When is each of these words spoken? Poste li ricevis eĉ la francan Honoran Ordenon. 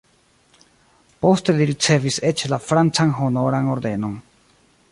Poste 1.25 1.55
li 1.59 1.67
ricevis 1.71 2.17
eĉ 2.31 2.43
la 2.53 2.59
francan 2.71 3.13
Honoran 3.19 3.69
Ordenon. 3.75 4.17